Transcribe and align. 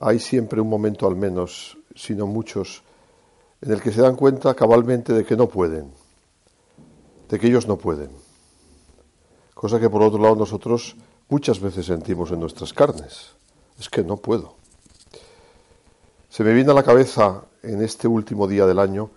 hay 0.00 0.18
siempre 0.18 0.60
un 0.60 0.68
momento 0.68 1.06
al 1.06 1.16
menos, 1.16 1.76
si 1.94 2.14
no 2.14 2.26
muchos, 2.26 2.82
en 3.60 3.72
el 3.72 3.80
que 3.80 3.92
se 3.92 4.02
dan 4.02 4.16
cuenta 4.16 4.54
cabalmente 4.54 5.12
de 5.12 5.24
que 5.24 5.36
no 5.36 5.48
pueden, 5.48 5.90
de 7.28 7.38
que 7.38 7.46
ellos 7.48 7.66
no 7.66 7.76
pueden. 7.76 8.10
Cosa 9.54 9.80
que 9.80 9.90
por 9.90 10.02
otro 10.02 10.22
lado 10.22 10.36
nosotros 10.36 10.96
muchas 11.28 11.60
veces 11.60 11.86
sentimos 11.86 12.30
en 12.30 12.40
nuestras 12.40 12.72
carnes. 12.72 13.32
Es 13.78 13.88
que 13.88 14.04
no 14.04 14.16
puedo. 14.16 14.54
Se 16.28 16.44
me 16.44 16.52
viene 16.52 16.70
a 16.70 16.74
la 16.74 16.82
cabeza 16.82 17.42
en 17.62 17.82
este 17.82 18.06
último 18.06 18.46
día 18.46 18.66
del 18.66 18.78
año 18.78 19.10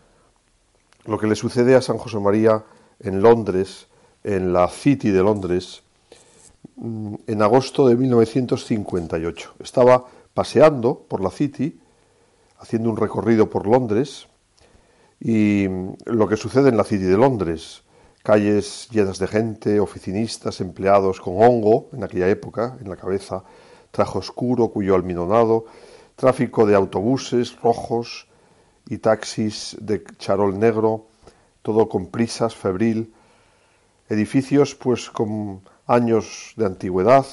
lo 1.06 1.18
que 1.18 1.28
le 1.28 1.36
sucede 1.36 1.76
a 1.76 1.82
San 1.82 1.98
José 1.98 2.20
María 2.20 2.64
en 3.00 3.22
Londres, 3.22 3.88
en 4.24 4.54
la 4.54 4.68
City 4.68 5.10
de 5.10 5.24
Londres, 5.24 5.82
mm, 6.76 7.16
en 7.28 7.42
agosto 7.42 7.88
de 7.88 7.96
1958. 7.96 9.56
Estaba 9.60 10.06
paseando 10.34 11.06
por 11.08 11.22
la 11.22 11.30
City, 11.30 11.80
haciendo 12.58 12.90
un 12.90 12.98
recorrido 12.98 13.50
por 13.50 13.68
Londres, 13.68 14.28
y 15.20 15.68
mm, 15.68 15.94
lo 16.06 16.28
que 16.28 16.38
sucede 16.38 16.70
en 16.70 16.78
la 16.78 16.84
City 16.84 17.04
de 17.04 17.18
Londres, 17.18 17.84
calles 18.24 18.88
llenas 18.92 19.20
de 19.20 19.28
gente, 19.28 19.80
oficinistas, 19.80 20.62
empleados 20.62 21.20
con 21.20 21.42
hongo 21.42 21.90
en 21.94 22.04
aquella 22.04 22.30
época 22.30 22.78
en 22.82 22.90
la 22.90 22.96
cabeza, 22.96 23.44
traje 23.92 24.18
oscuro, 24.18 24.70
cuyo 24.70 24.96
almidonado, 24.96 25.66
tráfico 26.16 26.66
de 26.66 26.76
autobuses 26.76 27.60
rojos 27.62 28.28
y 28.88 28.98
taxis 28.98 29.76
de 29.80 30.04
charol 30.18 30.58
negro, 30.60 31.08
todo 31.62 31.90
con 31.90 32.08
prisas, 32.08 32.56
febril, 32.56 33.14
edificios 34.10 34.76
pues 34.76 35.10
con 35.10 35.62
años 35.88 36.54
de 36.58 36.66
antigüedad 36.66 37.26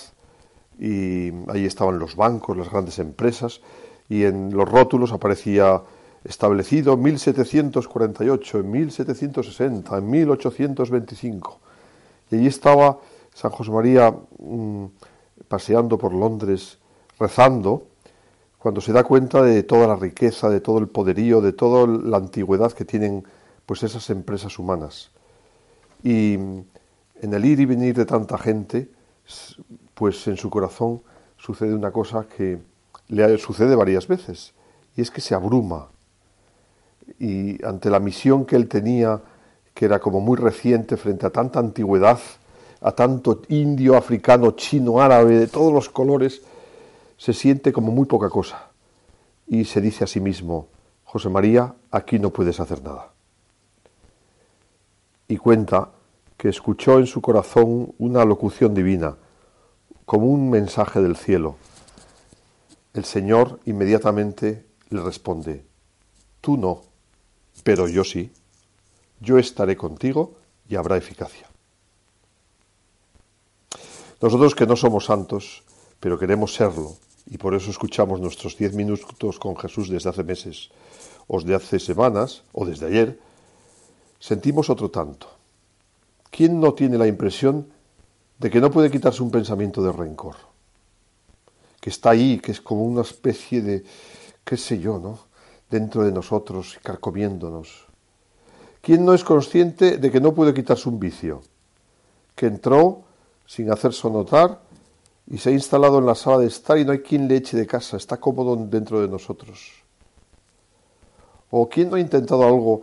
y 0.78 1.32
ahí 1.48 1.64
estaban 1.64 1.98
los 1.98 2.16
bancos, 2.16 2.56
las 2.56 2.70
grandes 2.70 2.98
empresas 2.98 3.60
y 4.08 4.24
en 4.24 4.54
los 4.54 4.68
rótulos 4.68 5.12
aparecía 5.12 5.82
establecido 6.24 6.94
en 6.94 7.02
1748, 7.02 8.58
en 8.60 8.70
1760, 8.70 9.98
en 9.98 10.10
1825. 10.10 11.60
Y 12.30 12.36
allí 12.36 12.47
estaba 12.47 12.98
San 13.34 13.50
José 13.50 13.70
María 13.70 14.14
mm, 14.38 14.84
paseando 15.48 15.98
por 15.98 16.12
Londres, 16.12 16.78
rezando, 17.19 17.86
cuando 18.58 18.80
se 18.80 18.92
da 18.92 19.04
cuenta 19.04 19.42
de 19.42 19.62
toda 19.62 19.86
la 19.86 19.97
riqueza, 19.97 20.48
de 20.48 20.60
todo 20.60 20.78
el 20.78 20.88
poderío, 20.88 21.41
de 21.41 21.53
toda 21.53 21.86
la 21.86 22.16
antigüedad 22.16 22.72
que 22.72 22.84
tienen 22.84 23.24
pues 23.66 23.82
esas 23.82 24.10
empresas 24.10 24.58
humanas. 24.58 25.10
Y 26.03 26.34
en 26.34 27.34
el 27.34 27.44
ir 27.44 27.60
y 27.60 27.66
venir 27.66 27.94
de 27.94 28.06
tanta 28.06 28.36
gente, 28.38 28.88
pues 29.98 30.28
en 30.28 30.36
su 30.36 30.48
corazón 30.48 31.03
sucede 31.36 31.75
una 31.75 31.91
cosa 31.91 32.25
que 32.28 32.60
le 33.09 33.36
sucede 33.36 33.75
varias 33.75 34.06
veces, 34.06 34.54
y 34.94 35.00
es 35.00 35.10
que 35.10 35.20
se 35.20 35.34
abruma. 35.34 35.88
Y 37.19 37.64
ante 37.64 37.91
la 37.91 37.98
misión 37.98 38.44
que 38.44 38.54
él 38.54 38.69
tenía, 38.69 39.20
que 39.75 39.86
era 39.86 39.98
como 39.98 40.20
muy 40.20 40.36
reciente 40.36 40.97
frente 40.97 41.26
a 41.26 41.31
tanta 41.31 41.59
antigüedad, 41.59 42.20
a 42.81 42.92
tanto 42.92 43.42
indio, 43.48 43.97
africano, 43.97 44.53
chino, 44.53 45.00
árabe, 45.00 45.36
de 45.36 45.48
todos 45.48 45.72
los 45.72 45.88
colores, 45.88 46.42
se 47.16 47.32
siente 47.32 47.72
como 47.72 47.91
muy 47.91 48.06
poca 48.06 48.30
cosa. 48.30 48.69
Y 49.48 49.65
se 49.65 49.80
dice 49.80 50.04
a 50.04 50.06
sí 50.06 50.20
mismo, 50.20 50.69
José 51.03 51.28
María, 51.28 51.75
aquí 51.91 52.20
no 52.20 52.30
puedes 52.30 52.60
hacer 52.60 52.84
nada. 52.84 53.10
Y 55.26 55.38
cuenta 55.38 55.88
que 56.36 56.50
escuchó 56.50 57.00
en 57.00 57.06
su 57.06 57.20
corazón 57.20 57.94
una 57.98 58.25
locución 58.25 58.75
divina, 58.75 59.16
como 60.08 60.28
un 60.28 60.48
mensaje 60.48 61.02
del 61.02 61.19
cielo. 61.19 61.56
El 62.94 63.04
Señor 63.04 63.60
inmediatamente 63.66 64.64
le 64.88 65.02
responde, 65.02 65.66
tú 66.41 66.56
no, 66.56 66.80
pero 67.62 67.86
yo 67.88 68.04
sí, 68.04 68.32
yo 69.20 69.36
estaré 69.36 69.76
contigo 69.76 70.32
y 70.66 70.76
habrá 70.76 70.97
eficacia. 70.97 71.47
Nosotros 74.22 74.54
que 74.54 74.66
no 74.66 74.76
somos 74.76 75.04
santos, 75.04 75.62
pero 76.00 76.18
queremos 76.18 76.54
serlo, 76.54 76.97
y 77.26 77.36
por 77.36 77.54
eso 77.54 77.70
escuchamos 77.70 78.18
nuestros 78.18 78.56
diez 78.56 78.72
minutos 78.72 79.38
con 79.38 79.58
Jesús 79.58 79.91
desde 79.91 80.08
hace 80.08 80.24
meses, 80.24 80.70
o 81.26 81.38
de 81.42 81.54
hace 81.54 81.78
semanas, 81.78 82.44
o 82.52 82.64
desde 82.64 82.86
ayer, 82.86 83.20
sentimos 84.18 84.70
otro 84.70 84.91
tanto. 84.91 85.28
¿Quién 86.30 86.60
no 86.60 86.72
tiene 86.72 86.97
la 86.97 87.06
impresión 87.06 87.76
de 88.38 88.50
que 88.50 88.60
no 88.60 88.71
puede 88.71 88.91
quitarse 88.91 89.22
un 89.22 89.31
pensamiento 89.31 89.82
de 89.82 89.93
rencor? 89.93 90.37
Que 91.81 91.91
está 91.91 92.10
ahí, 92.10 92.38
que 92.38 92.53
es 92.53 92.60
como 92.60 92.84
una 92.84 93.03
especie 93.03 93.62
de, 93.62 93.84
qué 94.44 94.56
sé 94.56 94.78
yo, 94.78 94.99
¿no? 94.99 95.19
Dentro 95.71 96.04
de 96.04 96.12
nosotros, 96.12 96.78
carcomiéndonos. 96.82 97.87
¿Quién 98.81 99.04
no 99.04 99.12
es 99.12 99.25
consciente 99.25 99.98
de 99.98 100.10
que 100.10 100.21
no 100.21 100.34
puede 100.34 100.54
quitarse 100.54 100.88
un 100.88 100.98
vicio? 100.98 101.43
Que 102.34 102.47
entró 102.47 103.03
sin 103.47 103.71
hacerse 103.71 104.09
notar 104.09 104.60
y 105.27 105.38
se 105.38 105.50
ha 105.50 105.53
instalado 105.53 105.98
en 105.98 106.06
la 106.06 106.15
sala 106.15 106.38
de 106.38 106.47
estar 106.47 106.78
y 106.78 106.84
no 106.84 106.93
hay 106.93 107.00
quien 107.00 107.28
le 107.28 107.37
eche 107.37 107.56
de 107.56 107.66
casa, 107.66 107.97
está 107.97 108.16
cómodo 108.19 108.56
dentro 108.56 109.00
de 109.00 109.09
nosotros. 109.09 109.72
O 111.50 111.69
quien 111.69 111.91
no 111.91 111.97
ha 111.97 112.00
intentado 112.00 112.47
algo 112.47 112.82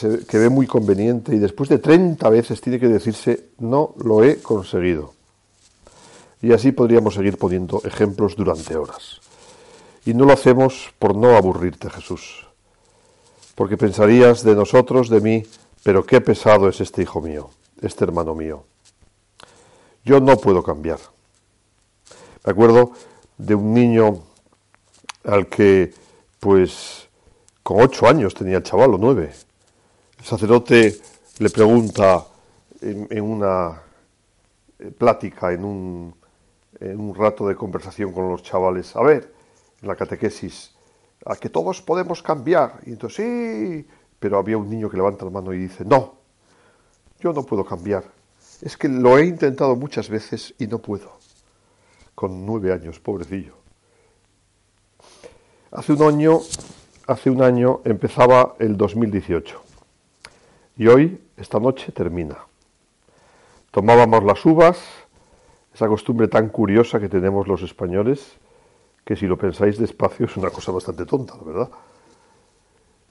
que, 0.00 0.38
ve 0.38 0.48
muy 0.48 0.66
conveniente 0.66 1.34
y 1.34 1.38
después 1.38 1.68
de 1.68 1.78
30 1.78 2.28
veces 2.30 2.60
tiene 2.60 2.80
que 2.80 2.88
decirse 2.88 3.48
no 3.58 3.94
lo 4.02 4.24
he 4.24 4.40
conseguido. 4.40 5.14
Y 6.42 6.52
así 6.52 6.72
podríamos 6.72 7.14
seguir 7.14 7.38
poniendo 7.38 7.80
ejemplos 7.84 8.36
durante 8.36 8.76
horas. 8.76 9.20
Y 10.04 10.12
no 10.14 10.26
lo 10.26 10.32
hacemos 10.32 10.92
por 10.98 11.16
no 11.16 11.36
aburrirte, 11.36 11.88
Jesús. 11.88 12.46
Porque 13.54 13.76
pensarías 13.76 14.42
de 14.42 14.54
nosotros, 14.54 15.08
de 15.08 15.20
mí, 15.20 15.46
pero 15.82 16.04
qué 16.04 16.20
pesado 16.20 16.68
es 16.68 16.80
este 16.80 17.02
hijo 17.02 17.20
mío, 17.20 17.50
este 17.80 18.04
hermano 18.04 18.34
mío. 18.34 18.64
Yo 20.04 20.20
no 20.20 20.36
puedo 20.36 20.62
cambiar. 20.62 20.98
Me 22.44 22.52
acuerdo 22.52 22.92
de 23.38 23.54
un 23.54 23.72
niño 23.72 24.20
al 25.24 25.46
que, 25.48 25.94
pues, 26.40 27.08
con 27.62 27.80
ocho 27.80 28.06
años 28.06 28.34
tenía 28.34 28.58
el 28.58 28.62
chaval, 28.62 28.94
o 28.94 28.98
nueve. 28.98 29.32
El 30.24 30.28
sacerdote 30.30 30.98
le 31.38 31.50
pregunta 31.50 32.24
en, 32.80 33.20
una 33.20 33.78
eh, 34.78 34.90
plática, 34.90 35.52
en 35.52 35.62
un, 35.62 36.14
en 36.80 36.98
un 36.98 37.14
rato 37.14 37.46
de 37.46 37.54
conversación 37.54 38.10
con 38.10 38.30
los 38.30 38.42
chavales, 38.42 38.96
a 38.96 39.02
ver, 39.02 39.30
en 39.82 39.86
la 39.86 39.94
catequesis, 39.94 40.74
a 41.26 41.36
que 41.36 41.50
todos 41.50 41.82
podemos 41.82 42.22
cambiar. 42.22 42.80
Y 42.86 42.92
entonces, 42.92 43.18
sí, 43.18 43.86
pero 44.18 44.38
había 44.38 44.56
un 44.56 44.70
niño 44.70 44.88
que 44.88 44.96
levanta 44.96 45.26
la 45.26 45.30
mano 45.30 45.52
y 45.52 45.58
dice, 45.58 45.84
no, 45.84 46.14
yo 47.20 47.34
no 47.34 47.42
puedo 47.42 47.62
cambiar 47.62 48.04
es 48.62 48.78
que 48.78 48.88
lo 48.88 49.18
he 49.18 49.26
intentado 49.26 49.76
muchas 49.76 50.08
veces 50.08 50.54
y 50.58 50.66
no 50.66 50.78
puedo. 50.78 51.18
Con 52.14 52.46
nueve 52.46 52.72
años, 52.72 52.98
pobrecillo. 52.98 53.52
Hace 55.70 55.92
un 55.92 56.02
año, 56.02 56.40
hace 57.06 57.28
un 57.28 57.42
año 57.42 57.82
empezaba 57.84 58.54
el 58.58 58.76
2018 58.78 59.63
y 60.76 60.86
hoy, 60.86 61.20
esta 61.36 61.60
noche, 61.60 61.92
termina. 61.92 62.38
Tomábamos 63.70 64.24
las 64.24 64.44
uvas, 64.44 64.78
esa 65.72 65.88
costumbre 65.88 66.28
tan 66.28 66.48
curiosa 66.48 67.00
que 67.00 67.08
tenemos 67.08 67.46
los 67.46 67.62
españoles, 67.62 68.36
que 69.04 69.16
si 69.16 69.26
lo 69.26 69.36
pensáis 69.36 69.78
despacio 69.78 70.26
es 70.26 70.36
una 70.36 70.50
cosa 70.50 70.72
bastante 70.72 71.04
tonta, 71.04 71.36
la 71.36 71.42
verdad. 71.42 71.70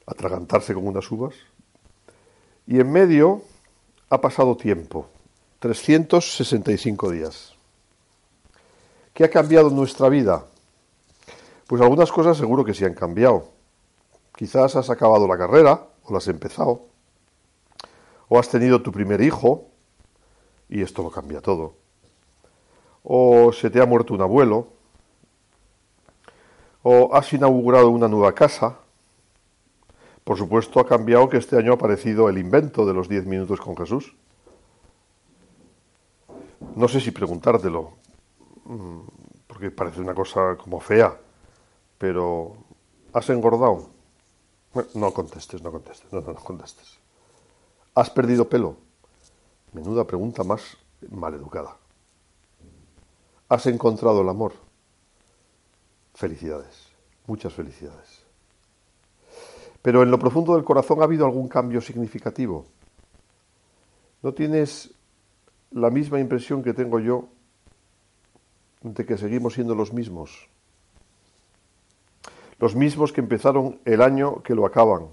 Atragantarse 0.05 0.73
con 0.73 0.87
unas 0.87 1.09
uvas. 1.11 1.35
Y 2.65 2.79
en 2.79 2.91
medio 2.91 3.41
ha 4.09 4.19
pasado 4.19 4.55
tiempo, 4.55 5.07
365 5.59 7.11
días. 7.11 7.53
¿Qué 9.13 9.23
ha 9.23 9.29
cambiado 9.29 9.69
nuestra 9.69 10.09
vida? 10.09 10.45
Pues 11.67 11.81
algunas 11.81 12.11
cosas 12.11 12.37
seguro 12.37 12.65
que 12.65 12.73
sí 12.73 12.83
han 12.83 12.93
cambiado. 12.93 13.49
Quizás 14.35 14.75
has 14.75 14.89
acabado 14.89 15.27
la 15.27 15.37
carrera 15.37 15.87
o 16.03 16.11
la 16.11 16.17
has 16.17 16.27
empezado. 16.27 16.92
O 18.33 18.39
has 18.39 18.49
tenido 18.49 18.81
tu 18.81 18.91
primer 18.91 19.21
hijo 19.21 19.69
y 20.67 20.81
esto 20.81 21.03
lo 21.03 21.11
cambia 21.11 21.39
todo. 21.39 21.75
O 23.03 23.53
se 23.53 23.69
te 23.69 23.79
ha 23.79 23.85
muerto 23.85 24.15
un 24.15 24.21
abuelo. 24.21 24.69
O 26.81 27.13
has 27.13 27.31
inaugurado 27.31 27.91
una 27.91 28.07
nueva 28.07 28.33
casa. 28.33 28.79
Por 30.23 30.35
supuesto 30.35 30.79
ha 30.79 30.87
cambiado 30.87 31.29
que 31.29 31.37
este 31.37 31.59
año 31.59 31.73
ha 31.73 31.75
aparecido 31.75 32.27
el 32.27 32.39
invento 32.39 32.87
de 32.87 32.95
los 32.95 33.07
10 33.07 33.27
minutos 33.27 33.61
con 33.61 33.77
Jesús. 33.77 34.15
No 36.75 36.87
sé 36.87 37.01
si 37.01 37.11
preguntártelo, 37.11 37.91
mm, 38.65 38.99
porque 39.45 39.69
parece 39.69 40.01
una 40.01 40.15
cosa 40.15 40.57
como 40.57 40.79
fea, 40.79 41.15
pero 41.99 42.55
¿has 43.13 43.29
engordado? 43.29 43.91
no 44.95 45.13
contestes, 45.13 45.61
no 45.61 45.71
contestes, 45.71 46.11
no, 46.11 46.21
no, 46.21 46.33
no 46.33 46.39
contestes. 46.39 47.02
¿Has 47.95 48.09
perdido 48.09 48.49
pelo? 48.49 48.77
Menuda 49.73 50.05
pregunta 50.05 50.43
más 50.43 50.77
maleducada. 51.11 51.77
¿Has 53.49 53.67
encontrado 53.67 54.21
el 54.21 54.29
amor? 54.29 54.53
Felicidades, 56.15 56.89
muchas 57.27 57.53
felicidades. 57.53 58.23
Pero 59.83 60.01
en 60.01 60.09
lo 60.09 60.17
profundo 60.17 60.55
del 60.55 60.63
corazón 60.63 61.01
ha 61.01 61.03
habido 61.03 61.25
algún 61.25 61.47
cambio 61.47 61.81
significativo. 61.81 62.65
¿No 64.23 64.33
tienes 64.33 64.91
la 65.71 65.89
misma 65.89 66.19
impresión 66.19 66.63
que 66.63 66.73
tengo 66.73 66.99
yo 66.99 67.27
de 68.81 69.05
que 69.05 69.17
seguimos 69.17 69.53
siendo 69.53 69.75
los 69.75 69.93
mismos? 69.93 70.47
Los 72.59 72.75
mismos 72.75 73.11
que 73.11 73.21
empezaron 73.21 73.79
el 73.85 74.01
año 74.01 74.41
que 74.41 74.55
lo 74.55 74.65
acaban. 74.65 75.09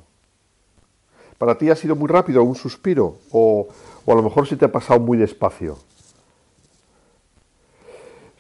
Para 1.41 1.57
ti 1.57 1.71
ha 1.71 1.75
sido 1.75 1.97
muy 1.97 2.07
rápido, 2.07 2.45
un 2.45 2.55
suspiro, 2.55 3.17
o, 3.33 3.67
o 4.05 4.13
a 4.13 4.15
lo 4.15 4.23
mejor 4.23 4.47
se 4.47 4.59
te 4.59 4.67
ha 4.67 4.71
pasado 4.71 5.01
muy 5.01 5.17
despacio. 5.17 5.79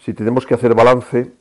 Si 0.04 0.12
tenemos 0.12 0.44
que 0.44 0.52
hacer 0.52 0.74
balance, 0.74 1.32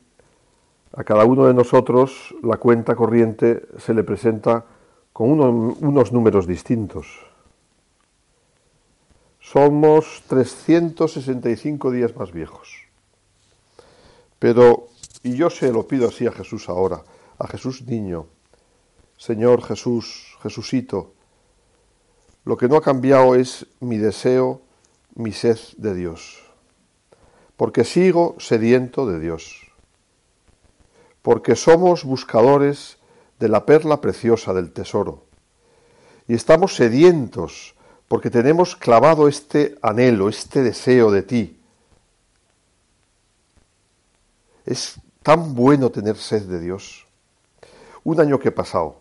a 0.96 1.04
cada 1.04 1.26
uno 1.26 1.46
de 1.46 1.52
nosotros 1.52 2.34
la 2.42 2.56
cuenta 2.56 2.96
corriente 2.96 3.66
se 3.76 3.92
le 3.92 4.04
presenta 4.04 4.64
con 5.12 5.28
unos 5.28 6.12
números 6.12 6.46
distintos. 6.46 7.26
Somos 9.38 10.22
365 10.28 11.90
días 11.90 12.16
más 12.16 12.32
viejos. 12.32 12.86
Pero, 14.38 14.88
y 15.22 15.36
yo 15.36 15.50
se 15.50 15.70
lo 15.72 15.86
pido 15.86 16.08
así 16.08 16.26
a 16.26 16.32
Jesús 16.32 16.70
ahora, 16.70 17.02
a 17.38 17.46
Jesús 17.48 17.82
niño, 17.82 18.28
Señor 19.18 19.62
Jesús, 19.62 20.38
Jesucito, 20.42 21.19
lo 22.44 22.56
que 22.56 22.68
no 22.68 22.76
ha 22.76 22.82
cambiado 22.82 23.34
es 23.34 23.66
mi 23.80 23.98
deseo, 23.98 24.62
mi 25.14 25.32
sed 25.32 25.58
de 25.76 25.94
Dios, 25.94 26.42
porque 27.56 27.84
sigo 27.84 28.36
sediento 28.38 29.06
de 29.06 29.20
Dios, 29.20 29.72
porque 31.22 31.56
somos 31.56 32.04
buscadores 32.04 32.98
de 33.38 33.48
la 33.48 33.66
perla 33.66 34.00
preciosa 34.00 34.54
del 34.54 34.72
tesoro, 34.72 35.24
y 36.26 36.34
estamos 36.34 36.76
sedientos 36.76 37.74
porque 38.10 38.28
tenemos 38.28 38.74
clavado 38.74 39.28
este 39.28 39.78
anhelo, 39.82 40.28
este 40.28 40.64
deseo 40.64 41.12
de 41.12 41.22
ti. 41.22 41.60
Es 44.66 45.00
tan 45.22 45.54
bueno 45.54 45.90
tener 45.90 46.16
sed 46.16 46.42
de 46.42 46.58
Dios. 46.58 47.06
Un 48.02 48.20
año 48.20 48.40
que 48.40 48.48
he 48.48 48.52
pasado, 48.52 48.96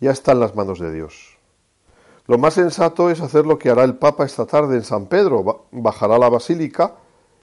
ya 0.00 0.10
está 0.10 0.32
en 0.32 0.40
las 0.40 0.56
manos 0.56 0.80
de 0.80 0.92
Dios. 0.92 1.37
Lo 2.28 2.36
más 2.36 2.54
sensato 2.54 3.08
es 3.08 3.22
hacer 3.22 3.46
lo 3.46 3.58
que 3.58 3.70
hará 3.70 3.84
el 3.84 3.96
Papa 3.96 4.26
esta 4.26 4.44
tarde 4.44 4.76
en 4.76 4.84
San 4.84 5.06
Pedro. 5.06 5.66
Bajará 5.72 6.18
la 6.18 6.28
basílica 6.28 6.96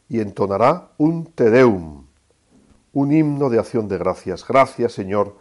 y 0.07 0.19
entonará 0.19 0.89
un 0.99 1.25
Te 1.25 1.49
Deum, 1.49 2.05
un 2.93 3.11
himno 3.11 3.49
de 3.49 3.57
acción 3.57 3.87
de 3.87 3.97
gracias. 3.97 4.47
Gracias, 4.47 4.93
Señor, 4.93 5.35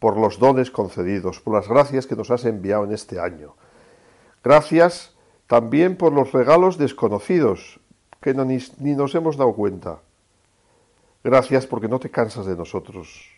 por 0.00 0.18
los 0.18 0.40
dones 0.40 0.72
concedidos, 0.72 1.38
por 1.38 1.54
las 1.54 1.68
gracias 1.68 2.08
que 2.08 2.16
nos 2.16 2.32
has 2.32 2.44
enviado 2.44 2.82
en 2.82 2.92
este 2.92 3.20
año. 3.20 3.54
Gracias 4.42 5.14
también 5.46 5.96
por 5.96 6.12
los 6.12 6.32
regalos 6.32 6.76
desconocidos 6.76 7.78
que 8.20 8.34
ni 8.34 8.94
nos 8.96 9.14
hemos 9.14 9.36
dado 9.36 9.52
cuenta. 9.52 10.00
Gracias 11.22 11.68
porque 11.68 11.86
no 11.86 12.00
te 12.00 12.10
cansas 12.10 12.46
de 12.46 12.56
nosotros. 12.56 13.28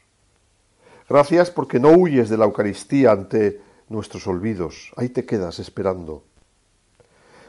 Gracias 1.06 1.50
porque 1.50 1.78
no 1.78 1.90
huyes 1.90 2.30
de 2.30 2.38
la 2.38 2.46
Eucaristía 2.46 3.12
ante 3.12 3.60
nuestros 3.94 4.26
olvidos. 4.26 4.92
Ahí 4.96 5.08
te 5.08 5.24
quedas 5.24 5.58
esperando. 5.58 6.24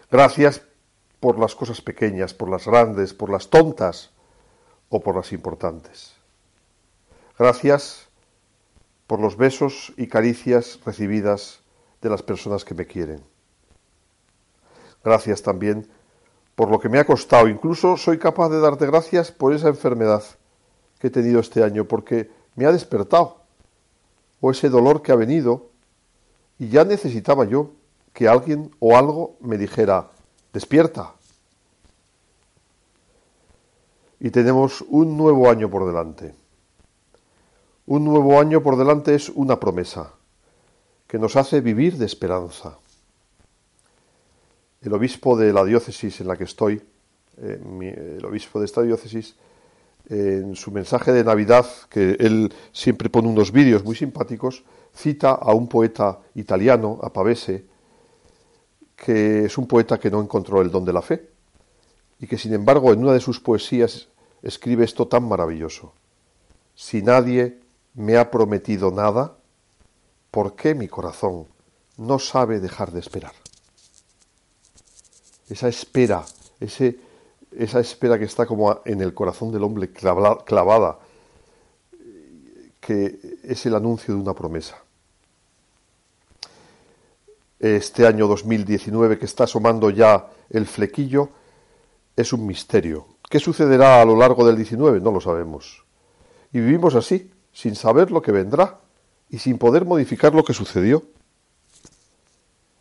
Gracias 0.10 0.62
por 1.20 1.40
las 1.40 1.56
cosas 1.56 1.82
pequeñas, 1.82 2.34
por 2.34 2.50
las 2.50 2.68
grandes, 2.68 3.14
por 3.14 3.30
las 3.30 3.50
tontas 3.50 4.12
o 4.90 5.02
por 5.02 5.16
las 5.16 5.34
importantes. 5.34 6.14
Gracias 7.38 8.08
por 9.08 9.20
los 9.20 9.36
besos 9.36 9.94
y 9.98 10.08
caricias 10.08 10.80
recibidas 10.86 11.62
de 12.02 12.10
las 12.10 12.24
personas 12.24 12.64
que 12.64 12.76
me 12.76 12.86
quieren. 12.86 13.24
Gracias 15.04 15.42
también 15.42 15.88
por 16.56 16.70
lo 16.70 16.80
que 16.80 16.90
me 16.90 17.00
ha 17.00 17.06
costado. 17.06 17.48
Incluso 17.48 17.98
soy 17.98 18.18
capaz 18.18 18.50
de 18.50 18.60
darte 18.60 18.86
gracias 18.86 19.32
por 19.32 19.54
esa 19.54 19.68
enfermedad 19.68 20.24
que 21.00 21.08
he 21.08 21.12
tenido 21.12 21.40
este 21.40 21.64
año, 21.64 21.86
porque 21.86 22.32
me 22.56 22.66
ha 22.66 22.72
despertado. 22.72 23.42
O 24.42 24.52
ese 24.52 24.70
dolor 24.70 25.02
que 25.02 25.12
ha 25.12 25.16
venido 25.16 25.70
y 26.60 26.69
ya 26.69 26.84
necesitaba 26.86 27.46
yo 27.46 27.72
que 28.13 28.28
alguien 28.28 28.72
o 28.80 28.96
algo 28.96 29.36
me 29.42 29.57
dijera, 29.57 30.10
despierta. 30.54 31.13
Y 34.19 34.30
tenemos 34.31 34.81
un 34.88 35.18
nuevo 35.18 35.50
año 35.50 35.69
por 35.69 35.86
delante. 35.86 36.34
Un 37.86 38.06
nuevo 38.06 38.39
año 38.39 38.63
por 38.63 38.77
delante 38.77 39.13
es 39.13 39.30
una 39.30 39.60
promesa 39.60 40.13
que 41.08 41.20
nos 41.20 41.36
hace 41.36 41.62
vivir 41.62 41.98
de 41.98 42.06
esperanza. 42.06 42.77
El 44.82 44.94
obispo 44.94 45.38
de 45.38 45.53
la 45.53 45.63
diócesis 45.63 46.22
en 46.22 46.27
la 46.27 46.38
que 46.38 46.46
estoy, 46.46 46.82
eh, 47.38 48.18
el 48.18 48.25
obispo 48.25 48.60
de 48.60 48.65
esta 48.65 48.82
diócesis, 48.82 49.36
en 50.08 50.56
su 50.56 50.72
mensaje 50.72 51.12
de 51.12 51.24
Navidad, 51.24 51.65
que 51.89 52.12
él 52.20 52.53
siempre 52.72 53.10
pone 53.10 53.27
unos 53.27 53.51
vídeos 53.51 53.84
muy 53.84 53.96
simpáticos, 53.96 54.63
cita 54.96 55.32
a 55.32 55.54
un 55.54 55.68
poeta 55.68 56.20
italiano, 56.36 57.00
a 57.04 57.12
Pavese, 57.12 57.66
que 58.96 59.46
es 59.46 59.58
un 59.58 59.68
poeta 59.68 60.00
que 60.00 60.10
no 60.10 60.22
encontró 60.22 60.62
el 60.62 60.72
don 60.72 60.86
de 60.86 60.94
la 60.94 61.02
fe 61.02 61.30
y 62.20 62.28
que 62.28 62.38
sin 62.38 62.54
embargo 62.54 62.94
en 62.94 63.04
una 63.04 63.12
de 63.12 63.20
sus 63.20 63.42
poesías 63.42 64.08
escribe 64.42 64.86
esto 64.86 65.08
tan 65.08 65.28
maravilloso. 65.28 65.94
Si 66.74 67.02
nadie 67.02 67.60
me 67.94 68.18
ha 68.18 68.32
prometido 68.32 68.90
nada, 68.90 69.36
¿por 70.32 70.56
qué 70.56 70.74
mi 70.74 70.88
corazón 70.88 71.46
no 71.98 72.20
sabe 72.20 72.60
dejar 72.60 72.92
de 72.92 73.00
esperar? 73.02 73.34
Esa 75.50 75.68
espera, 75.68 76.25
ese, 76.60 76.98
esa 77.52 77.80
espera 77.80 78.18
que 78.18 78.25
está 78.25 78.46
como 78.46 78.80
en 78.86 79.02
el 79.02 79.14
corazón 79.14 79.52
del 79.52 79.64
hombre 79.64 79.92
clavada, 79.92 81.00
que 82.80 83.20
es 83.44 83.66
el 83.66 83.75
anuncio 83.75 84.14
de 84.14 84.22
una 84.22 84.34
promesa 84.34 84.85
este 87.60 88.06
año 88.06 88.28
2019 88.28 89.18
que 89.18 89.26
está 89.26 89.46
asomando 89.46 89.90
ya 89.90 90.28
el 90.50 90.66
flequillo 90.66 91.30
es 92.16 92.34
un 92.34 92.46
misterio. 92.46 93.08
¿Qué 93.30 93.40
sucederá 93.40 94.02
a 94.02 94.06
lo 94.06 94.16
largo 94.16 94.46
del 94.46 94.56
19? 94.56 95.00
No 95.00 95.12
lo 95.12 95.22
sabemos. 95.22 95.84
Y 96.52 96.60
vivimos 96.60 96.96
así, 96.96 97.32
sin 97.52 97.76
saber 97.76 98.12
lo 98.12 98.22
que 98.22 98.32
vendrá 98.32 98.80
y 99.30 99.40
sin 99.40 99.58
poder 99.58 99.86
modificar 99.86 100.34
lo 100.34 100.44
que 100.44 100.54
sucedió. 100.54 101.04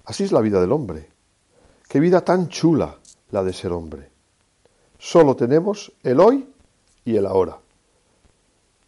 Así 0.05 0.25
es 0.25 0.33
la 0.33 0.41
vida 0.41 0.61
del 0.61 0.73
hombre. 0.73 1.09
Qué 1.89 2.01
vida 2.01 2.23
tan 2.23 2.49
chula 2.49 2.99
la 3.31 3.43
de 3.43 3.53
ser 3.53 3.73
hombre. 3.73 4.11
Solo 4.99 5.37
tenemos 5.37 5.93
el 6.03 6.21
hoy 6.21 6.47
y 7.05 7.17
el 7.17 7.27
ahora. 7.27 7.59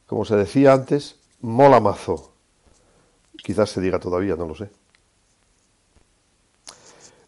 Como 0.07 0.25
se 0.25 0.37
decía 0.37 0.73
antes, 0.73 1.17
mola 1.41 1.81
mazo. 1.81 2.33
Quizás 3.37 3.71
se 3.71 3.81
diga 3.81 3.99
todavía, 3.99 4.37
no 4.37 4.47
lo 4.47 4.55
sé. 4.55 4.71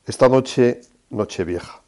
Esta 0.09 0.27
noche, 0.27 0.81
noche 1.11 1.45
vieja. 1.45 1.83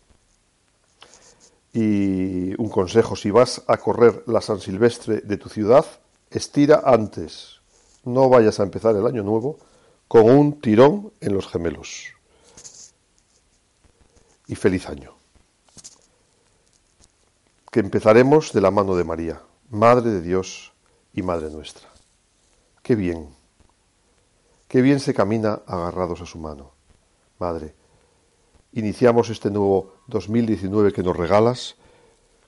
Y 1.72 2.52
un 2.60 2.68
consejo, 2.68 3.16
si 3.16 3.30
vas 3.30 3.62
a 3.66 3.78
correr 3.78 4.24
la 4.26 4.42
San 4.42 4.60
Silvestre 4.60 5.22
de 5.22 5.38
tu 5.38 5.48
ciudad, 5.48 5.86
estira 6.28 6.82
antes. 6.84 7.62
No 8.04 8.28
vayas 8.28 8.60
a 8.60 8.64
empezar 8.64 8.94
el 8.94 9.06
año 9.06 9.22
nuevo 9.22 9.58
con 10.06 10.28
un 10.28 10.60
tirón 10.60 11.14
en 11.22 11.32
los 11.32 11.48
gemelos. 11.48 12.08
Y 14.48 14.54
feliz 14.54 14.86
año. 14.90 15.14
Que 17.70 17.80
empezaremos 17.80 18.52
de 18.52 18.60
la 18.60 18.70
mano 18.70 18.96
de 18.96 19.04
María, 19.04 19.40
Madre 19.70 20.10
de 20.10 20.20
Dios 20.20 20.74
y 21.14 21.22
Madre 21.22 21.48
nuestra. 21.48 21.88
Qué 22.82 22.96
bien, 22.96 23.34
qué 24.68 24.82
bien 24.82 25.00
se 25.00 25.14
camina 25.14 25.62
agarrados 25.66 26.20
a 26.20 26.26
su 26.26 26.38
mano. 26.38 26.72
Madre, 27.38 27.79
iniciamos 28.72 29.30
este 29.30 29.50
nuevo 29.50 29.94
2019 30.06 30.92
que 30.92 31.02
nos 31.02 31.16
regalas 31.16 31.76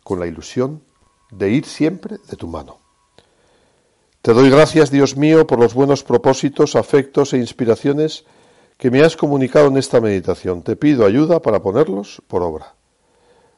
con 0.03 0.21
la 0.21 0.27
ilusión 0.27 0.83
de 1.31 1.51
ir 1.51 1.65
siempre 1.65 2.19
de 2.29 2.37
tu 2.37 2.47
mano. 2.47 2.79
Te 4.21 4.33
doy 4.33 4.51
gracias, 4.51 4.91
Dios 4.91 5.17
mío, 5.17 5.47
por 5.47 5.59
los 5.59 5.75
buenos 5.75 6.05
propósitos, 6.05 6.77
afectos 6.77 7.33
e 7.33 7.39
inspiraciones 7.39 8.25
que 8.77 8.91
me 8.91 9.03
has 9.03 9.17
comunicado 9.17 9.67
en 9.67 9.79
esta 9.79 10.01
meditación. 10.01 10.63
Te 10.63 10.77
pido 10.77 11.05
ayuda 11.05 11.41
para 11.43 11.61
ponerlos 11.61 12.23
por 12.29 12.43
obra. 12.43 12.75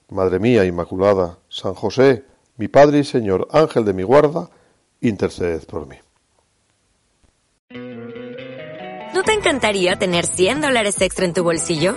Madre 0.09 0.39
mía 0.39 0.65
Inmaculada, 0.65 1.39
San 1.49 1.75
José, 1.75 2.25
mi 2.57 2.69
Padre 2.69 3.01
y 3.01 3.05
Señor, 3.05 3.49
Ángel 3.51 3.85
de 3.85 3.93
mi 3.93 4.05
guarda, 4.05 4.49
interceded 5.01 5.65
por 5.67 5.87
mí. 5.87 5.97
¿No 9.13 9.23
te 9.23 9.33
encantaría 9.33 9.97
tener 9.97 10.27
100 10.27 10.61
dólares 10.61 11.01
extra 11.01 11.25
en 11.25 11.35
tu 11.35 11.43
bolsillo? 11.43 11.97